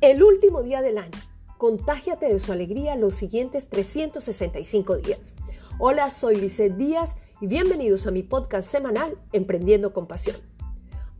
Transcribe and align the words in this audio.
El 0.00 0.22
último 0.22 0.62
día 0.62 0.80
del 0.80 0.96
año. 0.96 1.18
Contágiate 1.58 2.24
de 2.24 2.38
su 2.38 2.52
alegría 2.52 2.96
los 2.96 3.14
siguientes 3.14 3.68
365 3.68 4.96
días. 4.96 5.34
Hola, 5.78 6.08
soy 6.08 6.36
Lizeth 6.36 6.74
Díaz 6.76 7.16
y 7.38 7.46
bienvenidos 7.46 8.06
a 8.06 8.10
mi 8.10 8.22
podcast 8.22 8.70
semanal 8.70 9.18
Emprendiendo 9.34 9.92
con 9.92 10.06
Pasión. 10.06 10.36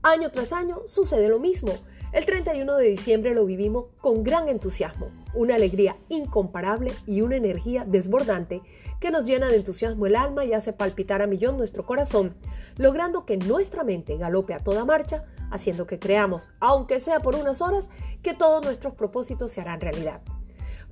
Año 0.00 0.30
tras 0.30 0.54
año 0.54 0.78
sucede 0.86 1.28
lo 1.28 1.38
mismo. 1.38 1.74
El 2.12 2.26
31 2.26 2.76
de 2.76 2.88
diciembre 2.88 3.34
lo 3.34 3.44
vivimos 3.44 3.84
con 4.00 4.24
gran 4.24 4.48
entusiasmo, 4.48 5.12
una 5.32 5.54
alegría 5.54 5.96
incomparable 6.08 6.92
y 7.06 7.20
una 7.20 7.36
energía 7.36 7.84
desbordante 7.86 8.62
que 8.98 9.12
nos 9.12 9.24
llena 9.24 9.46
de 9.46 9.54
entusiasmo 9.54 10.06
el 10.06 10.16
alma 10.16 10.44
y 10.44 10.52
hace 10.52 10.72
palpitar 10.72 11.22
a 11.22 11.28
millón 11.28 11.56
nuestro 11.56 11.86
corazón, 11.86 12.34
logrando 12.76 13.24
que 13.24 13.36
nuestra 13.36 13.84
mente 13.84 14.16
galope 14.16 14.54
a 14.54 14.58
toda 14.58 14.84
marcha, 14.84 15.22
haciendo 15.52 15.86
que 15.86 16.00
creamos, 16.00 16.48
aunque 16.58 16.98
sea 16.98 17.20
por 17.20 17.36
unas 17.36 17.60
horas, 17.60 17.90
que 18.22 18.34
todos 18.34 18.64
nuestros 18.64 18.94
propósitos 18.94 19.52
se 19.52 19.60
harán 19.60 19.80
realidad. 19.80 20.20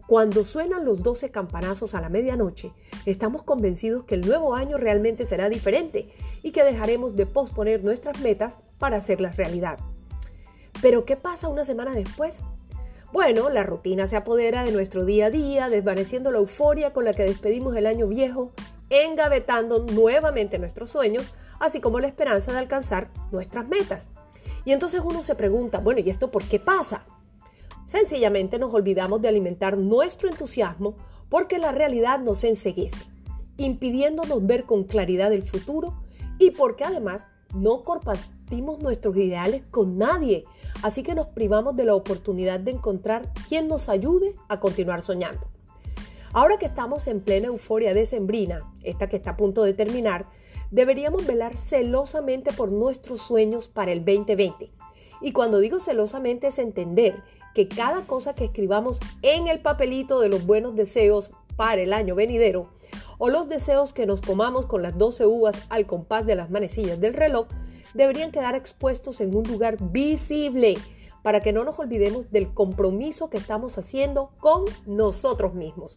Cuando 0.06 0.44
suenan 0.44 0.84
los 0.84 1.02
12 1.02 1.30
campanazos 1.30 1.96
a 1.96 2.00
la 2.00 2.10
medianoche, 2.10 2.72
estamos 3.06 3.42
convencidos 3.42 4.04
que 4.04 4.14
el 4.14 4.20
nuevo 4.20 4.54
año 4.54 4.78
realmente 4.78 5.24
será 5.24 5.48
diferente 5.48 6.10
y 6.44 6.52
que 6.52 6.62
dejaremos 6.62 7.16
de 7.16 7.26
posponer 7.26 7.82
nuestras 7.82 8.20
metas 8.20 8.58
para 8.78 8.98
hacerlas 8.98 9.36
realidad. 9.36 9.80
Pero 10.80 11.04
¿qué 11.04 11.16
pasa 11.16 11.48
una 11.48 11.64
semana 11.64 11.94
después? 11.94 12.40
Bueno, 13.12 13.48
la 13.50 13.62
rutina 13.62 14.06
se 14.06 14.16
apodera 14.16 14.64
de 14.64 14.70
nuestro 14.70 15.04
día 15.04 15.26
a 15.26 15.30
día, 15.30 15.68
desvaneciendo 15.68 16.30
la 16.30 16.38
euforia 16.38 16.92
con 16.92 17.04
la 17.04 17.14
que 17.14 17.24
despedimos 17.24 17.74
el 17.74 17.86
año 17.86 18.06
viejo, 18.06 18.52
engavetando 18.90 19.80
nuevamente 19.80 20.58
nuestros 20.58 20.90
sueños, 20.90 21.32
así 21.58 21.80
como 21.80 22.00
la 22.00 22.06
esperanza 22.06 22.52
de 22.52 22.58
alcanzar 22.58 23.10
nuestras 23.32 23.66
metas. 23.68 24.08
Y 24.64 24.72
entonces 24.72 25.00
uno 25.02 25.22
se 25.22 25.34
pregunta, 25.34 25.78
bueno, 25.78 26.00
¿y 26.00 26.10
esto 26.10 26.30
por 26.30 26.44
qué 26.44 26.60
pasa? 26.60 27.04
Sencillamente 27.86 28.58
nos 28.58 28.74
olvidamos 28.74 29.22
de 29.22 29.28
alimentar 29.28 29.78
nuestro 29.78 30.28
entusiasmo 30.28 30.94
porque 31.30 31.58
la 31.58 31.72
realidad 31.72 32.20
nos 32.20 32.44
enseguece, 32.44 33.04
impidiéndonos 33.56 34.46
ver 34.46 34.64
con 34.64 34.84
claridad 34.84 35.32
el 35.32 35.42
futuro 35.42 36.02
y 36.38 36.50
porque 36.50 36.84
además 36.84 37.26
no 37.54 37.82
nuestros 38.50 39.16
ideales 39.16 39.62
con 39.70 39.98
nadie, 39.98 40.44
así 40.82 41.02
que 41.02 41.14
nos 41.14 41.26
privamos 41.28 41.76
de 41.76 41.84
la 41.84 41.94
oportunidad 41.94 42.60
de 42.60 42.72
encontrar 42.72 43.32
quien 43.48 43.68
nos 43.68 43.88
ayude 43.88 44.34
a 44.48 44.60
continuar 44.60 45.02
soñando. 45.02 45.46
Ahora 46.32 46.58
que 46.58 46.66
estamos 46.66 47.06
en 47.06 47.20
plena 47.20 47.48
euforia 47.48 47.94
decembrina, 47.94 48.60
esta 48.82 49.08
que 49.08 49.16
está 49.16 49.30
a 49.30 49.36
punto 49.36 49.62
de 49.64 49.74
terminar, 49.74 50.26
deberíamos 50.70 51.26
velar 51.26 51.56
celosamente 51.56 52.52
por 52.52 52.70
nuestros 52.70 53.20
sueños 53.20 53.68
para 53.68 53.92
el 53.92 54.04
2020. 54.04 54.70
Y 55.20 55.32
cuando 55.32 55.58
digo 55.58 55.78
celosamente 55.78 56.48
es 56.48 56.58
entender 56.58 57.22
que 57.54 57.68
cada 57.68 58.02
cosa 58.02 58.34
que 58.34 58.44
escribamos 58.44 59.00
en 59.22 59.48
el 59.48 59.60
papelito 59.60 60.20
de 60.20 60.28
los 60.28 60.46
buenos 60.46 60.76
deseos 60.76 61.30
para 61.56 61.80
el 61.80 61.92
año 61.92 62.14
venidero 62.14 62.70
o 63.18 63.30
los 63.30 63.48
deseos 63.48 63.92
que 63.92 64.06
nos 64.06 64.20
comamos 64.20 64.66
con 64.66 64.82
las 64.82 64.96
12 64.96 65.26
uvas 65.26 65.66
al 65.70 65.86
compás 65.86 66.24
de 66.24 66.36
las 66.36 66.50
manecillas 66.50 67.00
del 67.00 67.14
reloj 67.14 67.48
deberían 67.94 68.30
quedar 68.30 68.54
expuestos 68.54 69.20
en 69.20 69.34
un 69.34 69.44
lugar 69.44 69.76
visible 69.80 70.76
para 71.22 71.40
que 71.40 71.52
no 71.52 71.64
nos 71.64 71.78
olvidemos 71.78 72.30
del 72.30 72.52
compromiso 72.54 73.30
que 73.30 73.38
estamos 73.38 73.76
haciendo 73.78 74.30
con 74.40 74.64
nosotros 74.86 75.54
mismos. 75.54 75.94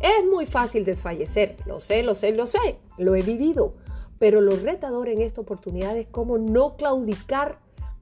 Es 0.00 0.24
muy 0.26 0.46
fácil 0.46 0.84
desfallecer, 0.84 1.56
lo 1.66 1.78
sé, 1.78 2.02
lo 2.02 2.14
sé, 2.14 2.32
lo 2.32 2.46
sé, 2.46 2.78
lo 2.96 3.14
he 3.14 3.22
vivido, 3.22 3.72
pero 4.18 4.40
lo 4.40 4.56
retador 4.56 5.08
en 5.08 5.20
esta 5.20 5.40
oportunidad 5.40 5.96
es 5.96 6.06
cómo 6.06 6.38
no 6.38 6.76
claudicar 6.76 7.58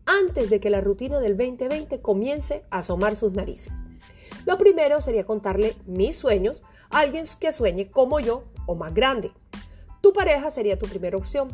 antes 0.07 0.49
de 0.49 0.59
que 0.59 0.71
la 0.71 0.81
rutina 0.81 1.21
del 1.21 1.37
2020 1.37 2.01
comience 2.01 2.65
a 2.71 2.79
asomar 2.79 3.17
sus 3.17 3.33
narices. 3.33 3.81
Lo 4.47 4.57
primero 4.57 5.01
sería 5.01 5.27
contarle 5.27 5.77
mis 5.87 6.17
sueños 6.17 6.63
a 6.91 7.01
alguien 7.01 7.25
que 7.39 7.53
sueñe 7.53 7.91
como 7.91 8.19
yo 8.19 8.45
o 8.67 8.75
más 8.75 8.95
grande. 8.95 9.31
Tu 10.01 10.13
pareja 10.13 10.51
sería 10.51 10.79
tu 10.79 10.87
primera 10.87 11.17
opción, 11.17 11.49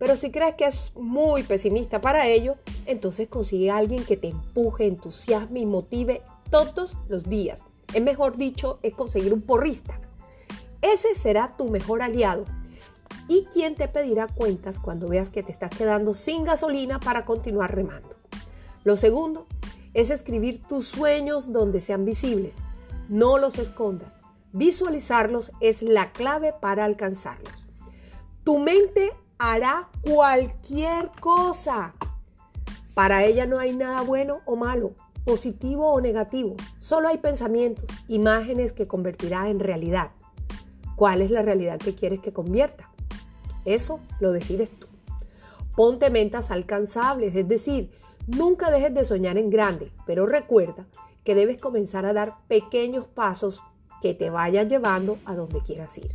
pero 0.00 0.16
si 0.16 0.30
crees 0.30 0.54
que 0.54 0.64
es 0.64 0.92
muy 0.96 1.42
pesimista 1.42 2.00
para 2.00 2.26
ello, 2.26 2.54
entonces 2.86 3.28
consigue 3.28 3.70
a 3.70 3.76
alguien 3.76 4.02
que 4.02 4.16
te 4.16 4.28
empuje, 4.28 4.86
entusiasme 4.86 5.60
y 5.60 5.66
motive 5.66 6.22
todos 6.50 6.96
los 7.10 7.28
días. 7.28 7.64
Es 7.92 8.02
mejor 8.02 8.38
dicho, 8.38 8.78
es 8.82 8.94
conseguir 8.94 9.34
un 9.34 9.42
porrista. 9.42 10.00
Ese 10.80 11.14
será 11.14 11.54
tu 11.54 11.68
mejor 11.68 12.00
aliado 12.00 12.46
y 13.28 13.44
quien 13.52 13.74
te 13.74 13.88
pedirá 13.88 14.26
cuentas 14.26 14.80
cuando 14.80 15.06
veas 15.06 15.28
que 15.28 15.42
te 15.42 15.52
estás 15.52 15.68
quedando 15.68 16.14
sin 16.14 16.44
gasolina 16.44 16.98
para 16.98 17.26
continuar 17.26 17.74
remando. 17.74 18.16
Lo 18.84 18.96
segundo 18.96 19.46
es 19.92 20.08
escribir 20.08 20.62
tus 20.62 20.88
sueños 20.88 21.52
donde 21.52 21.78
sean 21.78 22.06
visibles. 22.06 22.54
No 23.10 23.36
los 23.36 23.58
escondas. 23.58 24.16
Visualizarlos 24.54 25.52
es 25.60 25.82
la 25.82 26.12
clave 26.12 26.54
para 26.58 26.86
alcanzarlos. 26.86 27.66
Tu 28.44 28.58
mente 28.58 29.12
hará 29.40 29.88
cualquier 30.02 31.10
cosa. 31.18 31.94
Para 32.92 33.24
ella 33.24 33.46
no 33.46 33.58
hay 33.58 33.74
nada 33.74 34.02
bueno 34.02 34.40
o 34.44 34.54
malo, 34.54 34.92
positivo 35.24 35.90
o 35.90 36.00
negativo. 36.02 36.56
Solo 36.78 37.08
hay 37.08 37.18
pensamientos, 37.18 37.88
imágenes 38.06 38.72
que 38.72 38.86
convertirá 38.86 39.48
en 39.48 39.58
realidad. 39.58 40.10
¿Cuál 40.94 41.22
es 41.22 41.30
la 41.30 41.40
realidad 41.40 41.78
que 41.78 41.94
quieres 41.94 42.20
que 42.20 42.34
convierta? 42.34 42.90
Eso 43.64 44.00
lo 44.20 44.30
decides 44.32 44.70
tú. 44.78 44.88
Ponte 45.74 46.10
metas 46.10 46.50
alcanzables, 46.50 47.34
es 47.34 47.48
decir, 47.48 47.90
nunca 48.26 48.70
dejes 48.70 48.92
de 48.92 49.06
soñar 49.06 49.38
en 49.38 49.48
grande, 49.48 49.90
pero 50.04 50.26
recuerda 50.26 50.86
que 51.24 51.34
debes 51.34 51.62
comenzar 51.62 52.04
a 52.04 52.12
dar 52.12 52.34
pequeños 52.46 53.06
pasos 53.06 53.62
que 54.02 54.12
te 54.12 54.28
vayan 54.28 54.68
llevando 54.68 55.18
a 55.24 55.34
donde 55.34 55.60
quieras 55.60 55.96
ir. 55.96 56.12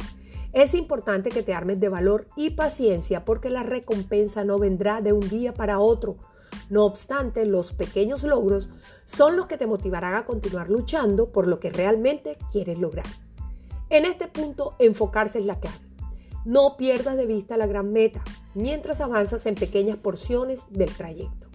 Es 0.56 0.74
importante 0.74 1.32
que 1.32 1.44
te 1.44 1.54
armes 1.54 1.82
de 1.82 1.90
valor 1.90 2.28
y 2.38 2.52
paciencia 2.52 3.26
porque 3.26 3.50
la 3.50 3.64
recompensa 3.64 4.46
no 4.46 4.58
vendrá 4.58 5.02
de 5.02 5.12
un 5.12 5.28
día 5.28 5.54
para 5.54 5.80
otro. 5.80 6.16
No 6.70 6.86
obstante, 6.86 7.46
los 7.46 7.74
pequeños 7.74 8.24
logros 8.24 8.70
son 9.06 9.36
los 9.36 9.48
que 9.48 9.58
te 9.58 9.68
motivarán 9.68 10.14
a 10.14 10.24
continuar 10.24 10.70
luchando 10.70 11.30
por 11.34 11.48
lo 11.48 11.60
que 11.60 11.72
realmente 11.72 12.38
quieres 12.54 12.80
lograr. 12.80 13.06
En 13.90 14.06
este 14.06 14.30
punto, 14.30 14.78
enfocarse 14.80 15.40
es 15.40 15.46
la 15.46 15.60
clave. 15.60 15.76
No 16.46 16.78
pierdas 16.78 17.18
de 17.18 17.26
vista 17.26 17.58
la 17.58 17.68
gran 17.68 17.92
meta 17.92 18.24
mientras 18.54 19.02
avanzas 19.02 19.46
en 19.48 19.56
pequeñas 19.56 19.98
porciones 19.98 20.62
del 20.70 20.96
trayecto. 20.96 21.50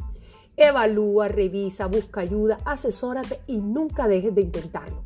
Evalúa, 0.59 1.29
revisa, 1.29 1.87
busca 1.87 2.21
ayuda, 2.21 2.59
asesórate 2.67 3.41
y 3.47 3.61
nunca 3.61 4.09
dejes 4.09 4.35
de 4.35 4.43
intentarlo. 4.43 5.03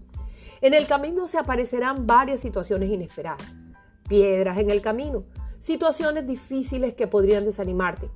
En 0.62 0.74
el 0.74 0.88
camino 0.88 1.28
se 1.28 1.38
aparecerán 1.38 2.08
varias 2.08 2.40
situaciones 2.40 2.90
inesperadas, 2.90 3.54
piedras 4.08 4.58
en 4.58 4.70
el 4.70 4.80
camino, 4.80 5.22
situaciones 5.58 6.26
difíciles 6.26 6.94
que 6.94 7.06
podrían 7.06 7.44
desanimarte, 7.44 8.10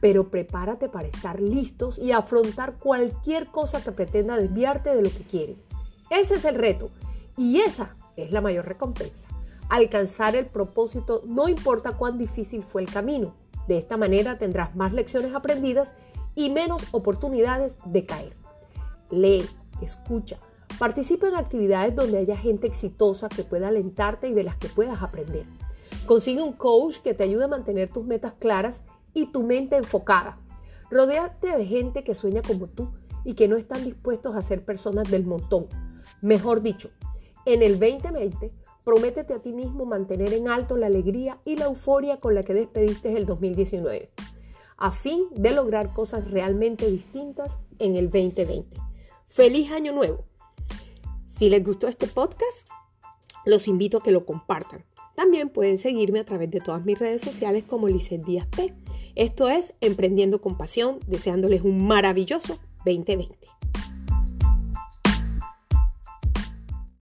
pero 0.00 0.30
prepárate 0.30 0.88
para 0.88 1.08
estar 1.08 1.40
listos 1.40 1.98
y 1.98 2.12
afrontar 2.12 2.78
cualquier 2.78 3.48
cosa 3.48 3.82
que 3.82 3.92
pretenda 3.92 4.36
desviarte 4.36 4.94
de 4.94 5.02
lo 5.02 5.10
que 5.10 5.24
quieres. 5.24 5.64
Ese 6.10 6.36
es 6.36 6.44
el 6.44 6.54
reto 6.54 6.90
y 7.36 7.60
esa 7.60 7.96
es 8.16 8.30
la 8.30 8.40
mayor 8.40 8.66
recompensa 8.66 9.28
alcanzar 9.68 10.36
el 10.36 10.46
propósito 10.46 11.22
no 11.26 11.48
importa 11.48 11.92
cuán 11.92 12.18
difícil 12.18 12.62
fue 12.62 12.82
el 12.82 12.90
camino. 12.90 13.34
De 13.68 13.78
esta 13.78 13.96
manera 13.96 14.38
tendrás 14.38 14.76
más 14.76 14.92
lecciones 14.92 15.34
aprendidas 15.34 15.92
y 16.34 16.50
menos 16.50 16.84
oportunidades 16.92 17.76
de 17.84 18.06
caer. 18.06 18.36
Lee, 19.10 19.44
escucha, 19.80 20.38
participa 20.78 21.28
en 21.28 21.34
actividades 21.34 21.94
donde 21.94 22.18
haya 22.18 22.36
gente 22.36 22.66
exitosa 22.66 23.28
que 23.28 23.42
pueda 23.42 23.68
alentarte 23.68 24.28
y 24.28 24.34
de 24.34 24.44
las 24.44 24.56
que 24.56 24.68
puedas 24.68 25.02
aprender. 25.02 25.44
Consigue 26.06 26.42
un 26.42 26.52
coach 26.52 26.98
que 26.98 27.14
te 27.14 27.24
ayude 27.24 27.44
a 27.44 27.48
mantener 27.48 27.90
tus 27.90 28.04
metas 28.04 28.34
claras 28.34 28.82
y 29.14 29.26
tu 29.26 29.42
mente 29.42 29.76
enfocada. 29.76 30.38
Rodéate 30.90 31.56
de 31.56 31.66
gente 31.66 32.04
que 32.04 32.14
sueña 32.14 32.42
como 32.42 32.68
tú 32.68 32.90
y 33.24 33.34
que 33.34 33.48
no 33.48 33.56
están 33.56 33.84
dispuestos 33.84 34.36
a 34.36 34.42
ser 34.42 34.64
personas 34.64 35.10
del 35.10 35.24
montón. 35.24 35.66
Mejor 36.22 36.62
dicho, 36.62 36.90
en 37.44 37.62
el 37.62 37.78
2020 37.78 38.52
Prométete 38.86 39.34
a 39.34 39.40
ti 39.40 39.52
mismo 39.52 39.84
mantener 39.84 40.32
en 40.32 40.46
alto 40.46 40.76
la 40.76 40.86
alegría 40.86 41.40
y 41.44 41.56
la 41.56 41.64
euforia 41.64 42.20
con 42.20 42.36
la 42.36 42.44
que 42.44 42.54
despediste 42.54 43.16
el 43.16 43.26
2019, 43.26 44.12
a 44.76 44.92
fin 44.92 45.26
de 45.32 45.50
lograr 45.50 45.92
cosas 45.92 46.30
realmente 46.30 46.88
distintas 46.88 47.58
en 47.80 47.96
el 47.96 48.10
2020. 48.10 48.80
¡Feliz 49.26 49.72
Año 49.72 49.92
Nuevo! 49.92 50.35
Si 51.36 51.50
les 51.50 51.62
gustó 51.62 51.86
este 51.86 52.06
podcast, 52.06 52.66
los 53.44 53.68
invito 53.68 53.98
a 53.98 54.02
que 54.02 54.10
lo 54.10 54.24
compartan. 54.24 54.86
También 55.14 55.50
pueden 55.50 55.76
seguirme 55.76 56.18
a 56.18 56.24
través 56.24 56.50
de 56.50 56.60
todas 56.60 56.82
mis 56.86 56.98
redes 56.98 57.20
sociales 57.20 57.62
como 57.64 57.88
Licen 57.88 58.22
Díaz 58.22 58.46
P. 58.46 58.72
Esto 59.16 59.50
es 59.50 59.74
Emprendiendo 59.82 60.40
con 60.40 60.56
Pasión, 60.56 60.98
deseándoles 61.06 61.60
un 61.60 61.86
maravilloso 61.86 62.58
2020. 62.86 63.36